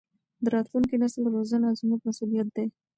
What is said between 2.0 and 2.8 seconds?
مسؤلیت دی.